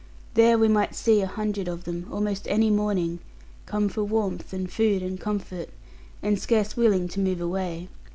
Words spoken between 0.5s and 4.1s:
we might see a hundred of them almost any morning, come for